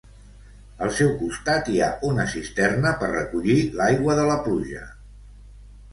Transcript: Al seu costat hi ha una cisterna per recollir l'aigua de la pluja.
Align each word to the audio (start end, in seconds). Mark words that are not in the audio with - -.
Al 0.85 0.93
seu 0.99 1.11
costat 1.19 1.69
hi 1.73 1.77
ha 1.83 1.89
una 2.09 2.25
cisterna 2.33 2.95
per 3.03 3.13
recollir 3.15 3.61
l'aigua 3.81 4.19
de 4.21 4.29
la 4.33 4.39
pluja. 4.49 4.87